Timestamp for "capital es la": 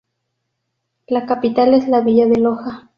1.27-2.01